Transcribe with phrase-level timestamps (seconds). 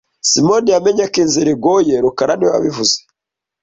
[0.29, 2.95] Simoni yamenye ko inzira igoye rukara niwe wabivuze